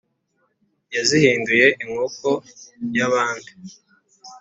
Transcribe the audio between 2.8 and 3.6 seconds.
ya bandi